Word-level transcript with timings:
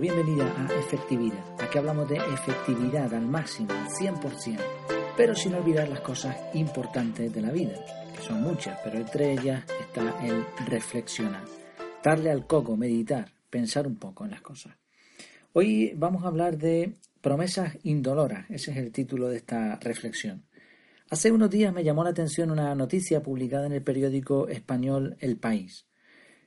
bienvenida 0.00 0.50
a 0.56 0.80
Efectividad. 0.80 1.44
Aquí 1.62 1.76
hablamos 1.76 2.08
de 2.08 2.16
efectividad 2.16 3.12
al 3.12 3.26
máximo, 3.26 3.70
al 3.70 3.88
100%, 3.88 4.58
pero 5.14 5.34
sin 5.34 5.54
olvidar 5.54 5.90
las 5.90 6.00
cosas 6.00 6.34
importantes 6.54 7.30
de 7.30 7.42
la 7.42 7.50
vida, 7.50 7.74
que 8.16 8.22
son 8.22 8.40
muchas, 8.40 8.78
pero 8.82 8.96
entre 8.96 9.32
ellas 9.32 9.62
está 9.78 10.26
el 10.26 10.46
reflexionar, 10.66 11.44
darle 12.02 12.30
al 12.30 12.46
coco, 12.46 12.78
meditar, 12.78 13.30
pensar 13.50 13.86
un 13.86 13.96
poco 13.96 14.24
en 14.24 14.30
las 14.30 14.40
cosas. 14.40 14.74
Hoy 15.52 15.92
vamos 15.94 16.24
a 16.24 16.28
hablar 16.28 16.56
de 16.56 16.96
promesas 17.20 17.76
indoloras, 17.82 18.48
ese 18.48 18.70
es 18.70 18.78
el 18.78 18.92
título 18.92 19.28
de 19.28 19.36
esta 19.36 19.76
reflexión. 19.80 20.46
Hace 21.10 21.30
unos 21.30 21.50
días 21.50 21.74
me 21.74 21.84
llamó 21.84 22.04
la 22.04 22.10
atención 22.10 22.50
una 22.50 22.74
noticia 22.74 23.22
publicada 23.22 23.66
en 23.66 23.72
el 23.72 23.82
periódico 23.82 24.48
español 24.48 25.18
El 25.20 25.36
País. 25.36 25.89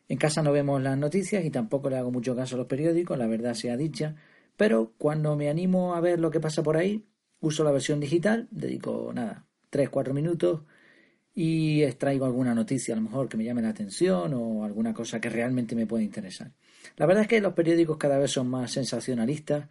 En 0.07 0.17
casa 0.17 0.43
no 0.43 0.51
vemos 0.51 0.81
las 0.81 0.97
noticias 0.97 1.45
y 1.45 1.49
tampoco 1.49 1.89
le 1.89 1.97
hago 1.97 2.11
mucho 2.11 2.35
caso 2.35 2.55
a 2.55 2.57
los 2.59 2.67
periódicos, 2.67 3.17
la 3.17 3.27
verdad 3.27 3.53
sea 3.53 3.77
dicha, 3.77 4.15
pero 4.57 4.93
cuando 4.97 5.35
me 5.35 5.49
animo 5.49 5.95
a 5.95 6.01
ver 6.01 6.19
lo 6.19 6.29
que 6.29 6.39
pasa 6.39 6.61
por 6.61 6.77
ahí, 6.77 7.05
uso 7.39 7.63
la 7.63 7.71
versión 7.71 7.99
digital, 7.99 8.47
dedico 8.51 9.11
nada, 9.13 9.45
tres, 9.69 9.89
cuatro 9.89 10.13
minutos 10.13 10.61
y 11.33 11.81
extraigo 11.83 12.25
alguna 12.25 12.53
noticia 12.53 12.93
a 12.93 12.97
lo 12.97 13.03
mejor 13.03 13.27
que 13.27 13.37
me 13.37 13.43
llame 13.43 13.61
la 13.61 13.69
atención 13.69 14.33
o 14.33 14.63
alguna 14.63 14.93
cosa 14.93 15.19
que 15.19 15.29
realmente 15.29 15.75
me 15.75 15.87
pueda 15.87 16.03
interesar. 16.03 16.51
La 16.97 17.05
verdad 17.05 17.23
es 17.23 17.27
que 17.27 17.41
los 17.41 17.53
periódicos 17.53 17.97
cada 17.97 18.19
vez 18.19 18.31
son 18.31 18.49
más 18.49 18.71
sensacionalistas 18.71 19.67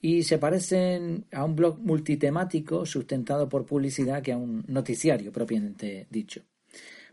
y 0.00 0.22
se 0.22 0.38
parecen 0.38 1.26
a 1.32 1.44
un 1.44 1.54
blog 1.54 1.78
multitemático 1.78 2.86
sustentado 2.86 3.48
por 3.48 3.66
publicidad 3.66 4.22
que 4.22 4.32
a 4.32 4.36
un 4.36 4.64
noticiario 4.66 5.32
propiamente 5.32 6.06
dicho. 6.10 6.42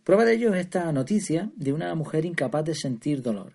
Prueba 0.04 0.26
de 0.26 0.34
ello 0.34 0.54
es 0.54 0.62
esta 0.62 0.92
noticia 0.92 1.52
de 1.56 1.74
una 1.74 1.94
mujer 1.96 2.26
incapaz 2.26 2.66
de 2.66 2.76
sentir 2.76 3.22
dolor. 3.22 3.54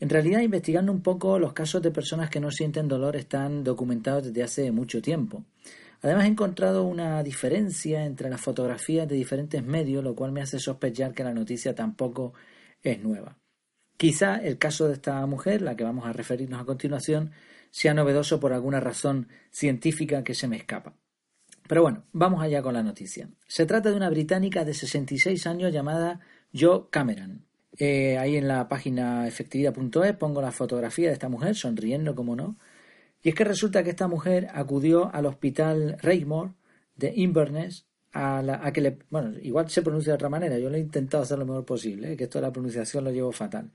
En 0.00 0.08
realidad, 0.08 0.40
investigando 0.40 0.92
un 0.92 1.02
poco, 1.02 1.38
los 1.38 1.52
casos 1.52 1.82
de 1.82 1.90
personas 1.90 2.30
que 2.30 2.40
no 2.40 2.50
sienten 2.50 2.88
dolor 2.88 3.16
están 3.16 3.64
documentados 3.64 4.24
desde 4.24 4.42
hace 4.42 4.72
mucho 4.72 5.00
tiempo. 5.00 5.44
Además, 6.02 6.24
he 6.24 6.28
encontrado 6.28 6.84
una 6.84 7.22
diferencia 7.22 8.04
entre 8.04 8.28
las 8.28 8.40
fotografías 8.40 9.08
de 9.08 9.16
diferentes 9.16 9.64
medios, 9.64 10.04
lo 10.04 10.14
cual 10.14 10.32
me 10.32 10.42
hace 10.42 10.58
sospechar 10.58 11.14
que 11.14 11.24
la 11.24 11.32
noticia 11.32 11.74
tampoco 11.74 12.34
es 12.82 13.02
nueva. 13.02 13.38
Quizá 13.96 14.36
el 14.36 14.58
caso 14.58 14.88
de 14.88 14.94
esta 14.94 15.24
mujer, 15.26 15.62
la 15.62 15.76
que 15.76 15.84
vamos 15.84 16.06
a 16.06 16.12
referirnos 16.12 16.60
a 16.60 16.64
continuación, 16.64 17.30
sea 17.70 17.94
novedoso 17.94 18.40
por 18.40 18.52
alguna 18.52 18.80
razón 18.80 19.28
científica 19.50 20.24
que 20.24 20.34
se 20.34 20.48
me 20.48 20.56
escapa. 20.56 20.94
Pero 21.66 21.82
bueno, 21.82 22.04
vamos 22.12 22.42
allá 22.42 22.62
con 22.62 22.74
la 22.74 22.82
noticia. 22.82 23.28
Se 23.46 23.64
trata 23.64 23.90
de 23.90 23.96
una 23.96 24.10
británica 24.10 24.64
de 24.64 24.74
66 24.74 25.46
años 25.46 25.72
llamada 25.72 26.20
Jo 26.54 26.90
Cameron. 26.90 27.46
Eh, 27.78 28.18
ahí 28.18 28.36
en 28.36 28.46
la 28.46 28.68
página 28.68 29.26
efectividad.es 29.26 30.16
pongo 30.16 30.40
la 30.42 30.52
fotografía 30.52 31.08
de 31.08 31.14
esta 31.14 31.28
mujer, 31.28 31.54
sonriendo 31.54 32.14
como 32.14 32.36
no. 32.36 32.58
Y 33.22 33.30
es 33.30 33.34
que 33.34 33.44
resulta 33.44 33.82
que 33.82 33.90
esta 33.90 34.06
mujer 34.06 34.48
acudió 34.52 35.12
al 35.14 35.26
hospital 35.26 35.96
Raymore 36.00 36.52
de 36.96 37.12
Inverness 37.16 37.86
a, 38.12 38.42
la, 38.42 38.72
que 38.72 38.80
le... 38.82 38.98
Bueno, 39.10 39.32
igual 39.42 39.68
se 39.70 39.82
pronuncia 39.82 40.12
de 40.12 40.16
otra 40.16 40.28
manera, 40.28 40.58
yo 40.58 40.68
lo 40.68 40.76
he 40.76 40.80
intentado 40.80 41.22
hacer 41.22 41.38
lo 41.38 41.46
mejor 41.46 41.64
posible, 41.64 42.12
¿eh? 42.12 42.16
que 42.16 42.24
esto 42.24 42.38
de 42.38 42.42
la 42.42 42.52
pronunciación 42.52 43.04
lo 43.04 43.10
llevo 43.10 43.32
fatal. 43.32 43.72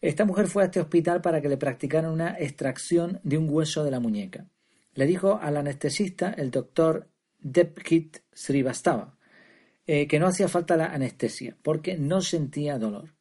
Esta 0.00 0.26
mujer 0.26 0.46
fue 0.46 0.62
a 0.62 0.66
este 0.66 0.80
hospital 0.80 1.22
para 1.22 1.40
que 1.40 1.48
le 1.48 1.56
practicaran 1.56 2.10
una 2.10 2.36
extracción 2.38 3.20
de 3.24 3.38
un 3.38 3.48
hueso 3.48 3.82
de 3.82 3.90
la 3.90 4.00
muñeca. 4.00 4.46
Le 4.92 5.06
dijo 5.06 5.38
al 5.42 5.56
anestesista, 5.56 6.30
el 6.30 6.50
doctor 6.50 7.08
Depkit 7.44 8.20
Srivastava, 8.32 9.16
eh, 9.86 10.08
que 10.08 10.18
no 10.18 10.26
hacía 10.26 10.48
falta 10.48 10.76
la 10.76 10.86
anestesia, 10.86 11.56
porque 11.62 11.96
no 11.96 12.22
sentía 12.22 12.78
dolor. 12.78 13.14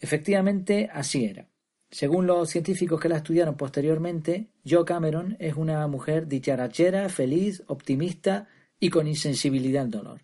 Efectivamente, 0.00 0.88
así 0.92 1.24
era. 1.24 1.48
Según 1.90 2.26
los 2.26 2.50
científicos 2.50 3.00
que 3.00 3.08
la 3.08 3.16
estudiaron 3.16 3.56
posteriormente, 3.56 4.50
Jo 4.68 4.84
Cameron 4.84 5.36
es 5.40 5.54
una 5.56 5.86
mujer 5.88 6.28
dicharachera, 6.28 7.08
feliz, 7.08 7.64
optimista 7.66 8.48
y 8.78 8.90
con 8.90 9.08
insensibilidad 9.08 9.82
al 9.82 9.90
dolor. 9.90 10.20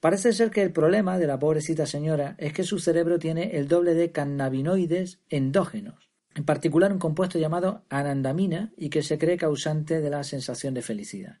Parece 0.00 0.32
ser 0.32 0.50
que 0.50 0.62
el 0.62 0.72
problema 0.72 1.18
de 1.18 1.26
la 1.26 1.38
pobrecita 1.38 1.84
señora 1.84 2.36
es 2.38 2.52
que 2.52 2.62
su 2.62 2.78
cerebro 2.78 3.18
tiene 3.18 3.56
el 3.56 3.68
doble 3.68 3.94
de 3.94 4.12
cannabinoides 4.12 5.20
endógenos, 5.28 6.10
en 6.34 6.44
particular 6.44 6.92
un 6.92 6.98
compuesto 6.98 7.38
llamado 7.38 7.84
anandamina 7.90 8.72
y 8.76 8.88
que 8.88 9.02
se 9.02 9.18
cree 9.18 9.36
causante 9.36 10.00
de 10.00 10.10
la 10.10 10.24
sensación 10.24 10.72
de 10.72 10.82
felicidad. 10.82 11.38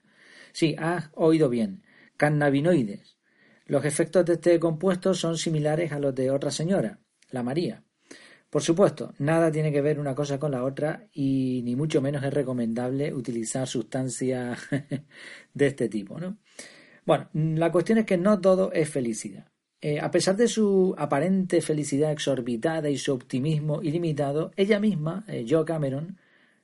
Sí, 0.52 0.76
has 0.78 1.10
oído 1.14 1.48
bien. 1.48 1.82
Cannabinoides. 2.16 3.16
Los 3.66 3.84
efectos 3.84 4.24
de 4.24 4.34
este 4.34 4.60
compuesto 4.60 5.12
son 5.14 5.36
similares 5.36 5.92
a 5.92 5.98
los 5.98 6.14
de 6.14 6.30
otra 6.30 6.50
señora, 6.50 7.00
la 7.30 7.42
María. 7.42 7.82
Por 8.48 8.62
supuesto, 8.62 9.12
nada 9.18 9.50
tiene 9.50 9.72
que 9.72 9.82
ver 9.82 9.98
una 9.98 10.14
cosa 10.14 10.38
con 10.38 10.52
la 10.52 10.64
otra 10.64 11.08
y 11.12 11.62
ni 11.64 11.74
mucho 11.74 12.00
menos 12.00 12.22
es 12.24 12.32
recomendable 12.32 13.12
utilizar 13.12 13.66
sustancias 13.66 14.58
de 15.54 15.66
este 15.66 15.88
tipo, 15.88 16.18
¿no? 16.20 16.38
Bueno, 17.04 17.28
la 17.32 17.70
cuestión 17.72 17.98
es 17.98 18.06
que 18.06 18.16
no 18.16 18.40
todo 18.40 18.72
es 18.72 18.88
felicidad. 18.88 19.48
Eh, 19.80 20.00
a 20.00 20.10
pesar 20.10 20.36
de 20.36 20.48
su 20.48 20.94
aparente 20.96 21.60
felicidad 21.60 22.10
exorbitada 22.12 22.88
y 22.88 22.98
su 22.98 23.12
optimismo 23.12 23.82
ilimitado, 23.82 24.52
ella 24.56 24.80
misma, 24.80 25.24
eh, 25.28 25.44
yo 25.44 25.64
Cameron, 25.64 26.18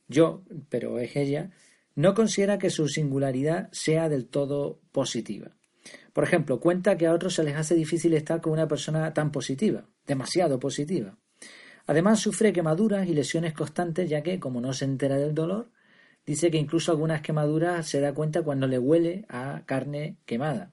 yo, 0.09 0.45
pero 0.69 0.99
es 0.99 1.15
ella, 1.17 1.51
no 1.95 2.15
considera 2.15 2.59
que 2.59 2.71
su 2.71 2.89
singularidad 2.89 3.69
sea 3.73 4.09
del 4.09 4.27
todo 4.27 4.81
positiva. 4.93 5.57
Por 6.13 6.25
ejemplo, 6.25 6.61
cuenta 6.61 6.97
que 6.97 7.07
a 7.07 7.13
otros 7.13 7.35
se 7.35 7.45
les 7.45 7.57
hace 7.57 7.75
difícil 7.75 8.15
estar 8.15 8.41
con 8.41 8.53
una 8.53 8.69
persona 8.69 9.13
tan 9.15 9.33
positiva, 9.33 9.89
demasiado 10.07 10.59
positiva. 10.59 11.19
Además, 11.87 12.21
sufre 12.21 12.53
quemaduras 12.53 13.09
y 13.09 13.15
lesiones 13.15 13.55
constantes, 13.55 14.09
ya 14.09 14.23
que, 14.23 14.39
como 14.39 14.61
no 14.61 14.73
se 14.73 14.85
entera 14.85 15.17
del 15.17 15.35
dolor, 15.35 15.71
dice 16.25 16.51
que 16.51 16.59
incluso 16.59 16.93
algunas 16.93 17.23
quemaduras 17.23 17.89
se 17.89 18.01
da 18.01 18.15
cuenta 18.15 18.43
cuando 18.43 18.67
le 18.67 18.79
huele 18.79 19.25
a 19.29 19.63
carne 19.67 20.19
quemada. 20.25 20.73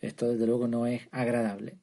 Esto, 0.00 0.28
desde 0.28 0.46
luego, 0.46 0.68
no 0.68 0.86
es 0.86 1.02
agradable. 1.10 1.78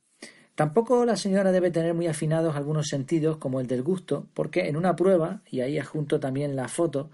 Tampoco 0.54 1.06
la 1.06 1.18
señora 1.18 1.52
debe 1.52 1.72
tener 1.72 1.94
muy 1.94 2.08
afinados 2.08 2.56
algunos 2.56 2.88
sentidos, 2.88 3.38
como 3.38 3.60
el 3.60 3.68
del 3.68 3.84
gusto, 3.84 4.30
porque 4.34 4.68
en 4.68 4.78
una 4.78 4.96
prueba, 4.96 5.42
y 5.50 5.62
ahí 5.62 5.78
adjunto 5.78 6.20
también 6.20 6.56
la 6.56 6.68
foto, 6.68 7.10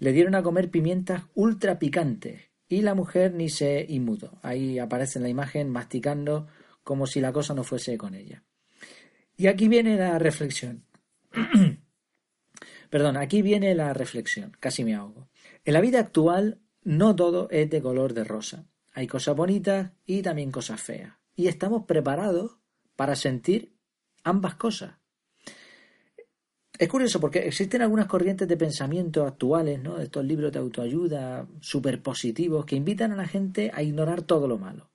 le 0.00 0.12
dieron 0.12 0.34
a 0.34 0.42
comer 0.42 0.70
pimientas 0.70 1.24
ultra 1.34 1.78
picantes 1.78 2.50
y 2.68 2.80
la 2.80 2.94
mujer 2.94 3.34
ni 3.34 3.50
se 3.50 3.84
inmutó. 3.88 4.38
Ahí 4.42 4.78
aparece 4.78 5.18
en 5.18 5.24
la 5.24 5.28
imagen 5.28 5.68
masticando 5.68 6.48
como 6.82 7.06
si 7.06 7.20
la 7.20 7.32
cosa 7.32 7.54
no 7.54 7.64
fuese 7.64 7.98
con 7.98 8.14
ella. 8.14 8.42
Y 9.36 9.46
aquí 9.46 9.68
viene 9.68 9.96
la 9.96 10.18
reflexión. 10.18 10.84
Perdón, 12.90 13.16
aquí 13.18 13.42
viene 13.42 13.74
la 13.74 13.92
reflexión, 13.92 14.56
casi 14.58 14.84
me 14.84 14.94
ahogo. 14.94 15.28
En 15.64 15.74
la 15.74 15.80
vida 15.80 16.00
actual 16.00 16.60
no 16.82 17.14
todo 17.14 17.48
es 17.50 17.68
de 17.68 17.82
color 17.82 18.14
de 18.14 18.24
rosa. 18.24 18.66
Hay 18.92 19.06
cosas 19.06 19.36
bonitas 19.36 19.92
y 20.06 20.22
también 20.22 20.50
cosas 20.50 20.80
feas. 20.80 21.14
Y 21.36 21.46
estamos 21.48 21.84
preparados 21.84 22.56
para 22.96 23.16
sentir 23.16 23.76
ambas 24.24 24.54
cosas. 24.54 24.99
Es 26.80 26.88
curioso 26.88 27.20
porque 27.20 27.40
existen 27.40 27.82
algunas 27.82 28.06
corrientes 28.06 28.48
de 28.48 28.56
pensamiento 28.56 29.26
actuales, 29.26 29.82
¿no? 29.82 30.00
Estos 30.00 30.24
libros 30.24 30.50
de 30.50 30.60
autoayuda 30.60 31.46
superpositivos 31.60 32.64
que 32.64 32.74
invitan 32.74 33.12
a 33.12 33.16
la 33.16 33.28
gente 33.28 33.70
a 33.74 33.82
ignorar 33.82 34.22
todo 34.22 34.48
lo 34.48 34.56
malo. 34.56 34.90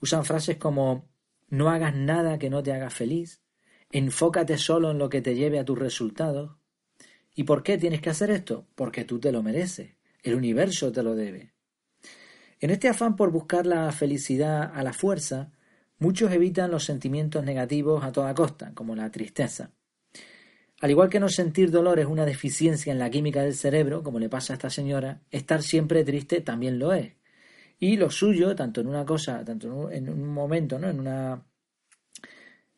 Usan 0.00 0.24
frases 0.24 0.56
como 0.56 1.08
no 1.48 1.70
hagas 1.70 1.94
nada 1.94 2.40
que 2.40 2.50
no 2.50 2.60
te 2.60 2.72
haga 2.72 2.90
feliz, 2.90 3.40
enfócate 3.92 4.58
solo 4.58 4.90
en 4.90 4.98
lo 4.98 5.08
que 5.08 5.22
te 5.22 5.36
lleve 5.36 5.60
a 5.60 5.64
tus 5.64 5.78
resultados. 5.78 6.56
¿Y 7.36 7.44
por 7.44 7.62
qué 7.62 7.78
tienes 7.78 8.00
que 8.00 8.10
hacer 8.10 8.32
esto? 8.32 8.66
Porque 8.74 9.04
tú 9.04 9.20
te 9.20 9.30
lo 9.30 9.44
mereces, 9.44 9.92
el 10.24 10.34
universo 10.34 10.90
te 10.90 11.04
lo 11.04 11.14
debe. 11.14 11.52
En 12.58 12.70
este 12.70 12.88
afán 12.88 13.14
por 13.14 13.30
buscar 13.30 13.64
la 13.64 13.92
felicidad 13.92 14.72
a 14.74 14.82
la 14.82 14.92
fuerza, 14.92 15.52
muchos 16.00 16.32
evitan 16.32 16.72
los 16.72 16.82
sentimientos 16.82 17.44
negativos 17.44 18.02
a 18.02 18.10
toda 18.10 18.34
costa, 18.34 18.72
como 18.74 18.96
la 18.96 19.08
tristeza. 19.12 19.70
Al 20.82 20.90
igual 20.90 21.08
que 21.08 21.20
no 21.20 21.28
sentir 21.28 21.70
dolor 21.70 22.00
es 22.00 22.06
una 22.06 22.26
deficiencia 22.26 22.92
en 22.92 22.98
la 22.98 23.08
química 23.08 23.42
del 23.42 23.54
cerebro, 23.54 24.02
como 24.02 24.18
le 24.18 24.28
pasa 24.28 24.52
a 24.52 24.56
esta 24.56 24.68
señora, 24.68 25.20
estar 25.30 25.62
siempre 25.62 26.02
triste 26.02 26.40
también 26.40 26.80
lo 26.80 26.92
es. 26.92 27.12
Y 27.78 27.96
lo 27.96 28.10
suyo, 28.10 28.56
tanto 28.56 28.80
en 28.80 28.88
una 28.88 29.06
cosa, 29.06 29.44
tanto 29.44 29.92
en 29.92 30.08
un 30.08 30.26
momento, 30.26 30.80
¿no? 30.80 30.88
En 30.90 30.98
una 30.98 31.46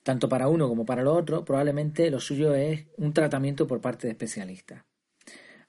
tanto 0.03 0.29
para 0.29 0.49
uno 0.49 0.69
como 0.69 0.85
para 0.85 1.03
lo 1.03 1.15
otro, 1.15 1.47
probablemente 1.47 2.11
lo 2.11 2.21
suyo 2.21 2.55
es 2.55 2.87
un 2.99 3.15
tratamiento 3.15 3.67
por 3.67 3.81
parte 3.81 4.07
de 4.07 4.11
especialistas. 4.11 4.85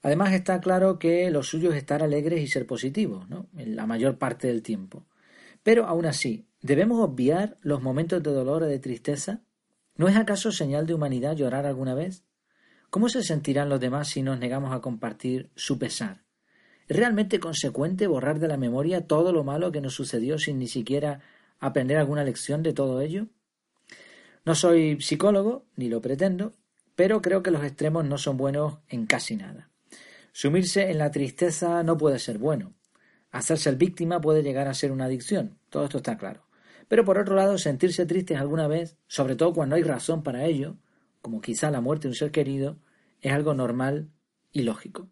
Además 0.02 0.34
está 0.34 0.60
claro 0.60 1.00
que 1.00 1.31
lo 1.31 1.42
suyo 1.42 1.72
es 1.72 1.78
estar 1.78 2.04
alegres 2.04 2.42
y 2.42 2.48
ser 2.48 2.68
positivos, 2.68 3.30
¿no? 3.30 3.48
En 3.56 3.78
la 3.78 3.86
mayor 3.86 4.18
parte 4.18 4.48
del 4.48 4.62
tiempo. 4.62 5.06
Pero 5.64 5.86
aún 5.86 6.06
así, 6.06 6.50
¿debemos 6.62 7.00
obviar 7.00 7.58
los 7.62 7.81
momentos 7.81 8.22
de 8.22 8.31
dolor 8.31 8.64
o 8.64 8.68
de 8.68 8.80
tristeza? 8.80 9.44
¿No 9.97 10.09
es 10.09 10.18
acaso 10.18 10.51
señal 10.51 10.86
de 10.86 10.94
humanidad 10.94 11.38
llorar 11.38 11.65
alguna 11.65 11.94
vez? 11.95 12.24
¿Cómo 12.89 13.07
se 13.07 13.24
sentirán 13.24 13.69
los 13.69 13.80
demás 13.80 14.09
si 14.09 14.21
nos 14.21 14.39
negamos 14.39 14.74
a 14.74 14.81
compartir 14.81 15.50
su 15.56 15.80
pesar? 15.80 16.24
¿Es 16.88 16.97
realmente 16.97 17.39
consecuente 17.39 18.07
borrar 18.07 18.39
de 18.39 18.50
la 18.50 18.57
memoria 18.57 19.07
todo 19.07 19.31
lo 19.31 19.45
malo 19.45 19.71
que 19.71 19.81
nos 19.81 19.94
sucedió 19.94 20.38
sin 20.38 20.59
ni 20.59 20.68
siquiera 20.68 21.21
aprender 21.59 21.97
alguna 21.97 22.25
lección 22.25 22.62
de 22.62 22.74
todo 22.74 23.00
ello? 23.00 23.27
No 24.44 24.53
soy 24.53 25.00
psicólogo, 25.00 25.65
ni 25.77 25.88
lo 25.88 26.01
pretendo, 26.01 26.53
pero 26.95 27.21
creo 27.21 27.42
que 27.42 27.51
los 27.51 27.63
extremos 27.63 28.03
no 28.03 28.18
son 28.18 28.36
buenos 28.36 28.80
en 28.89 29.06
casi 29.06 29.38
nada. 29.38 29.69
Sumirse 30.33 30.92
en 30.92 30.97
la 30.97 31.12
tristeza 31.12 31.83
no 31.83 31.97
puede 31.97 32.19
ser 32.19 32.38
bueno. 32.38 32.74
Hacerse 33.31 33.69
el 33.69 33.77
víctima 33.77 34.19
puede 34.19 34.44
llegar 34.44 34.68
a 34.68 34.74
ser 34.74 34.92
una 34.92 35.06
adicción, 35.06 35.57
todo 35.69 35.86
esto 35.86 35.97
está 35.97 36.18
claro. 36.18 36.45
Pero 36.88 37.04
por 37.04 37.18
otro 37.18 37.36
lado, 37.36 37.58
sentirse 37.58 38.06
tristes 38.06 38.40
alguna 38.40 38.68
vez, 38.68 38.98
sobre 39.08 39.36
todo 39.36 39.54
cuando 39.54 39.76
hay 39.76 39.84
razón 39.84 40.24
para 40.24 40.46
ello, 40.46 40.78
como 41.22 41.42
quizá 41.42 41.72
la 41.72 41.82
muerte 41.82 42.04
de 42.04 42.10
un 42.10 42.16
ser 42.16 42.32
querido, 42.32 42.78
es 43.22 43.32
algo 43.32 43.54
normal 43.54 44.10
y 44.52 44.62
lógico. 44.62 45.10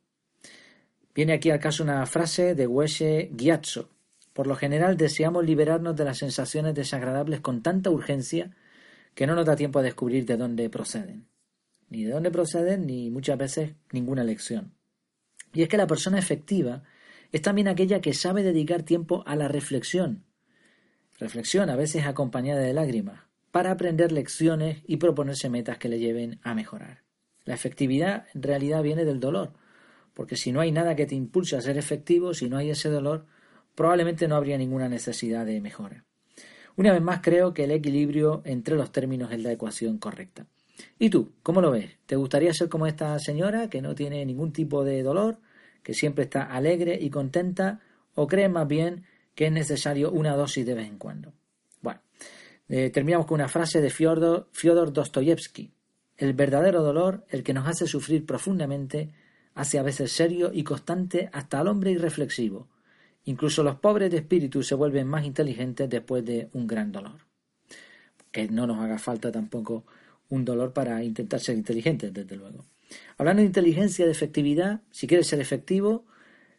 Viene 1.15 1.33
aquí 1.33 1.49
al 1.49 1.59
caso 1.59 1.83
una 1.83 2.05
frase 2.05 2.55
de 2.55 2.67
Weshe 2.67 3.31
Gyatso. 3.35 3.89
Por 4.33 4.47
lo 4.47 4.55
general 4.55 4.97
deseamos 4.97 5.45
liberarnos 5.45 5.95
de 5.95 6.05
las 6.05 6.17
sensaciones 6.17 6.73
desagradables 6.73 7.39
con 7.39 7.61
tanta 7.61 7.91
urgencia 7.91 8.55
que 9.13 9.27
no 9.27 9.35
nos 9.35 9.45
da 9.45 9.55
tiempo 9.55 9.79
a 9.79 9.83
descubrir 9.83 10.25
de 10.25 10.37
dónde 10.37 10.69
proceden. 10.69 11.27
Ni 11.89 12.03
de 12.03 12.11
dónde 12.11 12.31
proceden, 12.31 12.87
ni 12.87 13.11
muchas 13.11 13.37
veces 13.37 13.75
ninguna 13.91 14.23
lección. 14.23 14.73
Y 15.53 15.61
es 15.61 15.69
que 15.69 15.77
la 15.77 15.85
persona 15.85 16.17
efectiva 16.17 16.83
es 17.31 17.41
también 17.41 17.67
aquella 17.67 18.01
que 18.01 18.13
sabe 18.13 18.41
dedicar 18.41 18.83
tiempo 18.83 19.23
a 19.27 19.35
la 19.35 19.47
reflexión. 19.47 20.23
Reflexión 21.23 21.69
a 21.69 21.77
veces 21.77 22.05
acompañada 22.05 22.59
de 22.59 22.73
lágrimas, 22.73 23.21
para 23.49 23.71
aprender 23.71 24.11
lecciones 24.11 24.83
y 24.85 24.97
proponerse 24.97 25.49
metas 25.49 25.77
que 25.77 25.87
le 25.87 25.97
lleven 25.97 26.41
a 26.43 26.53
mejorar. 26.53 27.03
La 27.45 27.53
efectividad 27.53 28.25
en 28.33 28.43
realidad 28.43 28.83
viene 28.83 29.05
del 29.05 29.21
dolor, 29.21 29.53
porque 30.13 30.35
si 30.35 30.51
no 30.51 30.59
hay 30.59 30.73
nada 30.73 30.97
que 30.97 31.05
te 31.05 31.15
impulse 31.15 31.55
a 31.55 31.61
ser 31.61 31.77
efectivo, 31.77 32.33
si 32.33 32.49
no 32.49 32.57
hay 32.57 32.71
ese 32.71 32.89
dolor, 32.89 33.25
probablemente 33.73 34.27
no 34.27 34.35
habría 34.35 34.57
ninguna 34.57 34.89
necesidad 34.89 35.45
de 35.45 35.61
mejora. 35.61 36.03
Una 36.75 36.91
vez 36.91 37.01
más 37.01 37.21
creo 37.21 37.53
que 37.53 37.63
el 37.63 37.71
equilibrio 37.71 38.41
entre 38.43 38.75
los 38.75 38.91
términos 38.91 39.31
es 39.31 39.41
la 39.41 39.53
ecuación 39.53 39.99
correcta. 39.99 40.45
¿Y 40.99 41.09
tú, 41.09 41.31
cómo 41.41 41.61
lo 41.61 41.71
ves? 41.71 41.99
¿Te 42.05 42.17
gustaría 42.17 42.53
ser 42.53 42.67
como 42.67 42.85
esta 42.85 43.17
señora 43.19 43.69
que 43.69 43.81
no 43.81 43.95
tiene 43.95 44.25
ningún 44.25 44.51
tipo 44.51 44.83
de 44.83 45.01
dolor, 45.03 45.39
que 45.83 45.93
siempre 45.93 46.25
está 46.25 46.43
alegre 46.43 46.97
y 46.99 47.09
contenta, 47.09 47.79
o 48.13 48.27
crees 48.27 48.51
más 48.51 48.67
bien 48.67 49.05
que 49.35 49.47
es 49.47 49.51
necesario 49.51 50.11
una 50.11 50.35
dosis 50.35 50.65
de 50.65 50.73
vez 50.73 50.87
en 50.87 50.97
cuando? 50.97 51.33
Bueno, 51.81 52.01
eh, 52.67 52.89
terminamos 52.89 53.25
con 53.25 53.35
una 53.35 53.47
frase 53.47 53.81
de 53.81 53.89
Fyodor, 53.89 54.49
Fyodor 54.51 54.93
Dostoyevsky. 54.93 55.71
El 56.17 56.33
verdadero 56.33 56.83
dolor, 56.83 57.25
el 57.29 57.43
que 57.43 57.53
nos 57.53 57.67
hace 57.67 57.87
sufrir 57.87 58.25
profundamente, 58.25 59.11
hace 59.55 59.79
a 59.79 59.83
veces 59.83 60.11
serio 60.11 60.51
y 60.53 60.63
constante 60.63 61.29
hasta 61.33 61.59
al 61.59 61.67
hombre 61.67 61.91
irreflexivo. 61.91 62.67
Incluso 63.25 63.63
los 63.63 63.75
pobres 63.75 64.11
de 64.11 64.17
espíritu 64.17 64.63
se 64.63 64.75
vuelven 64.75 65.07
más 65.07 65.25
inteligentes 65.25 65.89
después 65.89 66.25
de 66.25 66.49
un 66.53 66.67
gran 66.67 66.91
dolor. 66.91 67.25
Que 68.31 68.47
no 68.47 68.67
nos 68.67 68.79
haga 68.79 68.99
falta 68.99 69.31
tampoco 69.31 69.85
un 70.29 70.43
dolor 70.43 70.73
para 70.73 71.03
intentar 71.03 71.39
ser 71.39 71.55
inteligentes, 71.55 72.13
desde 72.13 72.35
luego. 72.35 72.65
Hablando 73.17 73.41
de 73.41 73.47
inteligencia, 73.47 74.05
de 74.05 74.11
efectividad, 74.11 74.81
si 74.91 75.07
quieres 75.07 75.27
ser 75.27 75.39
efectivo, 75.39 76.05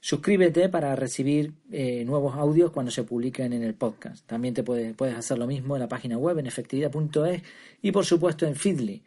suscríbete 0.05 0.69
para 0.69 0.95
recibir 0.95 1.55
eh, 1.73 2.05
nuevos 2.05 2.35
audios 2.37 2.71
cuando 2.73 2.93
se 2.93 3.05
publiquen 3.05 3.55
en 3.55 3.63
el 3.63 3.73
podcast. 3.73 4.27
También 4.27 4.53
te 4.53 4.63
puedes, 4.63 4.95
puedes 4.95 5.17
hacer 5.17 5.39
lo 5.39 5.47
mismo 5.47 5.77
en 5.77 5.81
la 5.81 5.89
página 5.89 6.19
web 6.19 6.39
en 6.39 6.47
efectividad.es 6.47 7.43
y 7.81 7.91
por 7.91 8.05
supuesto 8.05 8.45
en 8.45 8.55
Feedly 8.55 9.03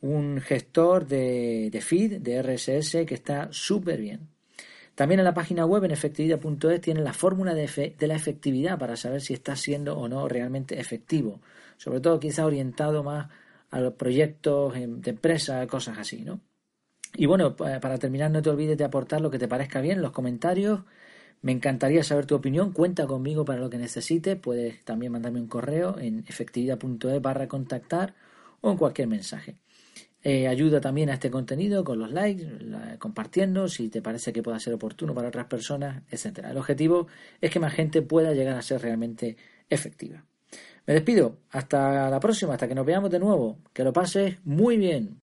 un 0.00 0.40
gestor 0.40 1.06
de, 1.06 1.80
feed, 1.80 2.20
de 2.20 2.42
RSS, 2.42 3.06
que 3.06 3.14
está 3.14 3.48
súper 3.52 4.00
bien. 4.00 4.28
También 4.96 5.20
en 5.20 5.24
la 5.24 5.34
página 5.34 5.66
web 5.66 5.84
en 5.84 5.92
efectividad.es 5.92 6.80
tiene 6.80 7.00
la 7.00 7.12
fórmula 7.12 7.54
de, 7.54 7.94
de, 7.96 8.06
la 8.08 8.16
efectividad 8.16 8.76
para 8.76 8.96
saber 8.96 9.20
si 9.20 9.34
está 9.34 9.54
siendo 9.54 9.96
o 9.96 10.08
no 10.08 10.26
realmente 10.26 10.80
efectivo. 10.80 11.40
Sobre 11.76 12.00
todo 12.00 12.18
quizá 12.18 12.44
orientado 12.44 13.04
más 13.04 13.28
a 13.70 13.78
los 13.78 13.94
proyectos 13.94 14.74
de 14.74 15.10
empresa, 15.10 15.64
cosas 15.68 15.96
así, 15.98 16.24
¿no? 16.24 16.40
Y 17.14 17.26
bueno, 17.26 17.56
para 17.56 17.98
terminar, 17.98 18.30
no 18.30 18.42
te 18.42 18.50
olvides 18.50 18.78
de 18.78 18.84
aportar 18.84 19.20
lo 19.20 19.30
que 19.30 19.38
te 19.38 19.48
parezca 19.48 19.80
bien 19.80 19.96
en 19.96 20.02
los 20.02 20.12
comentarios. 20.12 20.80
Me 21.42 21.52
encantaría 21.52 22.04
saber 22.04 22.26
tu 22.26 22.34
opinión. 22.34 22.72
Cuenta 22.72 23.06
conmigo 23.06 23.44
para 23.44 23.60
lo 23.60 23.70
que 23.70 23.78
necesites. 23.78 24.36
Puedes 24.36 24.84
también 24.84 25.12
mandarme 25.12 25.40
un 25.40 25.48
correo 25.48 25.98
en 25.98 26.24
efectividad.es 26.28 27.22
barra 27.22 27.48
contactar 27.48 28.14
o 28.60 28.70
en 28.70 28.76
cualquier 28.76 29.08
mensaje. 29.08 29.56
Eh, 30.22 30.48
ayuda 30.48 30.82
también 30.82 31.08
a 31.08 31.14
este 31.14 31.30
contenido 31.30 31.82
con 31.82 31.98
los 31.98 32.12
likes, 32.12 32.46
compartiendo 32.98 33.68
si 33.68 33.88
te 33.88 34.02
parece 34.02 34.34
que 34.34 34.42
pueda 34.42 34.60
ser 34.60 34.74
oportuno 34.74 35.14
para 35.14 35.28
otras 35.28 35.46
personas, 35.46 36.02
etcétera. 36.10 36.50
El 36.50 36.58
objetivo 36.58 37.06
es 37.40 37.50
que 37.50 37.58
más 37.58 37.72
gente 37.72 38.02
pueda 38.02 38.34
llegar 38.34 38.56
a 38.56 38.62
ser 38.62 38.82
realmente 38.82 39.38
efectiva. 39.70 40.22
Me 40.86 40.94
despido. 40.94 41.38
Hasta 41.50 42.10
la 42.10 42.20
próxima, 42.20 42.52
hasta 42.52 42.68
que 42.68 42.74
nos 42.74 42.84
veamos 42.84 43.10
de 43.10 43.18
nuevo. 43.18 43.58
Que 43.72 43.84
lo 43.84 43.92
pases 43.92 44.38
muy 44.44 44.76
bien. 44.76 45.20